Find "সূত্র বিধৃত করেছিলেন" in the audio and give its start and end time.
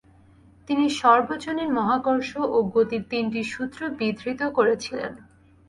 3.43-5.11